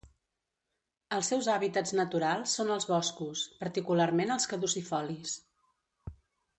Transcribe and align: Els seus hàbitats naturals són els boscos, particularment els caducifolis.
Els 1.17 1.27
seus 1.33 1.49
hàbitats 1.55 1.93
naturals 1.99 2.57
són 2.59 2.71
els 2.77 2.89
boscos, 2.95 3.45
particularment 3.63 4.37
els 4.39 4.53
caducifolis. 4.57 5.41